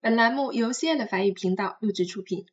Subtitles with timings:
[0.00, 2.46] 本栏目由 c 的法语频道录制出品。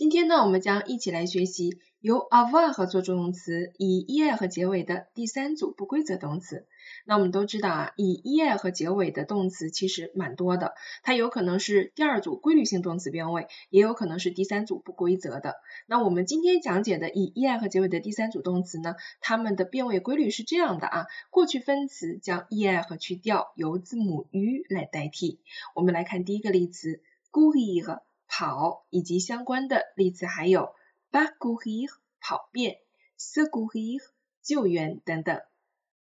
[0.00, 6.66] 今天呢，我们将一起来学习由 avoir 和做助动词以 er 和结尾的第三组不规则动词。
[7.04, 15.56] 那我们都知道啊，以 er 和结尾的动词其实蛮多的，它有可能是第二组规律性动词变位，也有可能是第三组不规则的。
[15.86, 24.40] 那我们今天讲解的以 er 和结尾的第三组动词呢，它们的变位规律是这样的啊，过去分词将 er 和去掉，由字母 u
[24.70, 25.40] 来代替。
[25.74, 28.00] 我们来看第一个例词，courir。
[28.30, 30.72] 跑以及相关的例词还有
[31.10, 31.90] parcourir
[32.20, 32.78] 跑遍
[33.18, 34.00] ，secourir
[34.40, 35.42] 救援等等。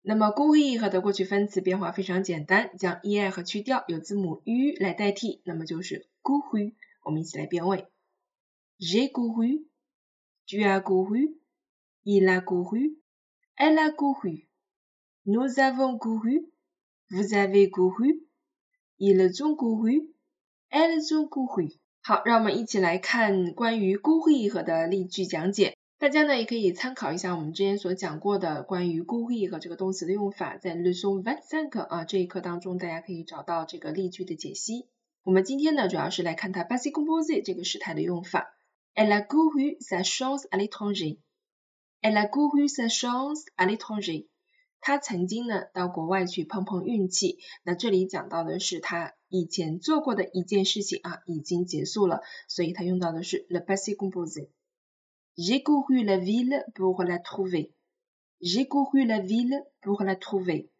[0.01, 6.73] 那么 courir 的过去分词变化非常简单，将 er 和去掉，有字母 u 来代替，那么就是 couru。
[7.03, 7.87] 我们一起来变位
[8.79, 21.82] ：j'ai couru，tu as couru，il a couru，elle a couru，nous avons couru，vous avez couru，ils ont couru，elles ont couru。
[22.05, 25.77] 好，让我们一起来看关于 courir 的例句讲解。
[25.97, 34.89] 大家呢也可以参考一下我们之前所讲过的关于 courir 这个动词的用法，在 leçon vingt-cinq 啊这一课当中，大家可以找到这个例句的解析。
[35.23, 38.53] 我们今天呢主要是来看它 passé composé 这个时态的用法。
[38.95, 41.19] Elle a couru sa chance à l'étranger.
[42.01, 44.27] Elle a couru sa chance à l'étranger.
[44.81, 47.37] 他曾经呢到国外去碰碰运气。
[47.63, 57.72] 那这里讲到的是他以前做过的一件事情啊，已经结束了，所以他用到的是 le passé composé。J'ai couru la ville pour la trouver.
[58.40, 60.70] J'ai couru la ville pour la trouver.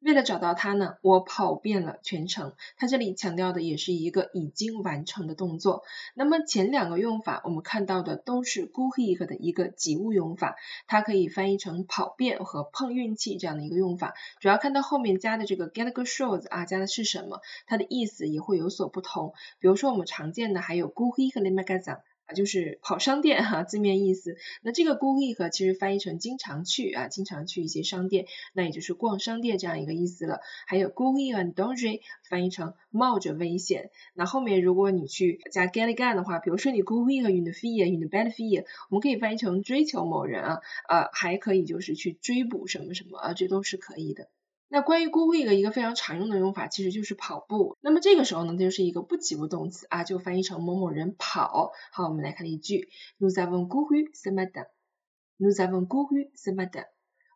[0.00, 2.54] 为了找到它呢，我跑遍了全城。
[2.76, 5.82] 它这里强调的也是一个已经完成的动作。
[6.14, 10.56] 那么前两个用法我们看到的都是 courir 的一个及物用法，
[10.86, 14.14] 它可以翻译成跑遍和碰运气这样的一个用法。
[14.40, 19.34] 主要看到后面加的这个 get a shows 啊，加的是什么，它的意思也会有所不同。
[19.58, 21.50] 比如说我们常见的还有 courir 和 le
[22.34, 24.36] 就是跑商店哈，字面意思。
[24.62, 30.40] 那这个 go i 和其实翻译成经常去啊，经常去一些商店，那也就是逛商店这样一个意思了。
[30.66, 33.90] 还有 go i and danger 翻译成冒着危险。
[34.14, 44.28] 那后面如果你去加 get gun 的话，比如说你 go i 和 in the fear，in the bad fear，我们可以翻译成追求某人啊，呃，还可以就是去追捕什么什么啊，这都是可以的。
[44.72, 47.76] 那关于 go week 一个非常常用的用法，其实就是跑步。
[47.80, 51.72] 那么这个时候呢，它就是一个不及物动词啊，就翻译成某某人跑。
[51.90, 52.88] 好，我们来看例句
[53.18, 54.68] ：Nous avons couru ce matin.
[55.38, 56.86] Nous avons couru ce matin.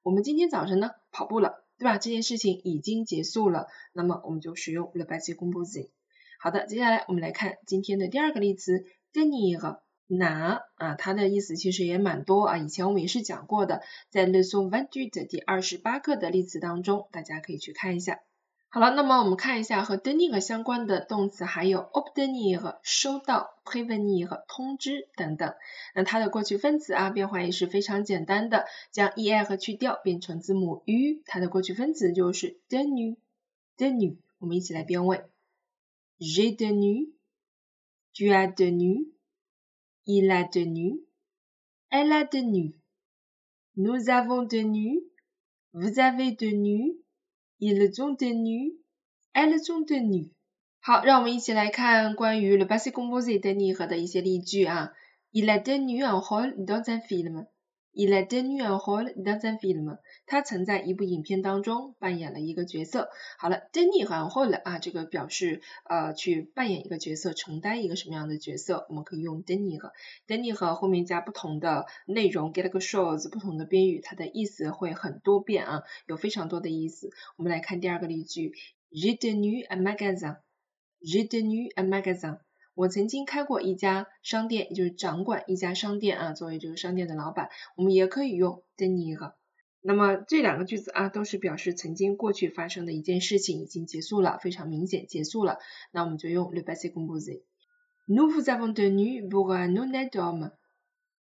[0.05, 1.99] 我们今天早晨呢跑步了，对吧？
[1.99, 5.91] 这件事情已经结束了，那么我们就使用 le passé composé。
[6.39, 9.81] 好的，接下来我们来看今天的第二个例词：Tenir。
[10.07, 18.21] 拿啊，它的意思其实也蛮多啊，以前我们也是讲过的，在 leçon vingt-huit 第二十八课的例子当中，大家可以去看一下。
[18.69, 25.55] 好了，那么我们看一下和 donner 相关的动词，还有 obtenir 收到，prévenir 通知等等。
[25.95, 34.17] 那它的过去分词啊，变化也是非常简单的，将 e i 和去掉变成字母 u，它的过去分词就是 donner，donner。
[34.41, 35.23] 我们一起来变位
[36.19, 39.14] ，j'ai donner，tu as donner。
[40.06, 41.00] Il a tenu,
[41.92, 42.74] elle a tenu,
[43.76, 45.02] nous avons tenu,
[45.74, 46.98] vous avez tenu,
[47.60, 48.74] ils ont tenu,
[49.34, 50.32] elles ont tenu。
[50.82, 54.94] 好，让我们一起来看关于 le passé composé tenir 和的一些例句啊。
[55.32, 57.46] Il a tenu un rôle dans un film。
[57.97, 59.99] Il a tenu un rôle dans un film。
[60.27, 63.09] 他曾在一部影片当中扮演了一个角色。
[63.38, 69.93] 好了，tenir 和 rôle 啊，这个表示呃去扮演一个角色，承担一个什么样的角色，我们可以用 tenir。
[70.27, 77.11] tenir 和后面加不同的内容，get a shows 不同的宾语，它的意思会很多变啊，有非常多的意思。
[77.37, 78.55] 我们来看第二个例句
[78.91, 80.38] ：J'ai tenu un magasin。
[81.00, 82.38] J'ai tenu un magasin。
[82.75, 86.33] 我曾经开过一家商店，也就是掌管一家商店啊。
[86.33, 89.33] 作为这个商店的老板，我们也可以用 tenir。
[89.81, 95.59] 那么这两个句子啊，都是表示曾经过去发生的一件事情已经结束了，非常明显结束了。
[95.93, 97.43] 那我们就用 le passé composé。
[98.09, 100.50] Nous vous avons tenu pour un honnête homme。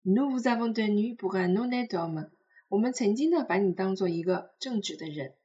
[0.04, 2.30] Nous vous avons tenu pour un honnête homme。
[2.70, 5.36] 我们曾经呢把你当做一个正直的人，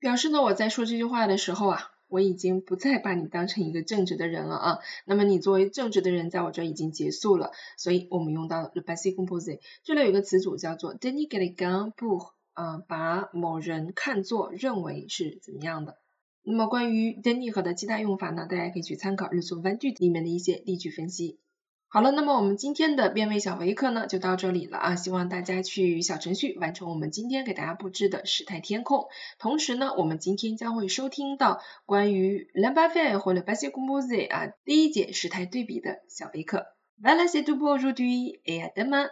[0.00, 1.92] 表示呢我在说这句话的时候啊。
[2.08, 9.60] 我已经不再把你当成一个正直的人了啊，那么你作为正直的人，在我这已经结束了，所以我们用到了 le passé composé。
[9.82, 15.98] 这里有一个词组叫做 denegate a gun book 啊，把某人看作认为是怎么样的。
[16.42, 21.40] 那么关于 tenir 的其他用法呢，大家可以去参考 leçon vingt-huit 里面的一些例句分析。
[21.88, 29.06] 好了，那么我们今天的变位小微课呢就到这里了啊，希望大家去小程序完成我们今天给大家布置的时态填空。
[29.38, 36.66] 同时呢，我们今天将会收听到关于 l a m b a f e 或者 basic m o s e 啊第一节时态对比的小微课。
[37.00, 39.08] Voilà c'est tout pour aujourd'hui et à demain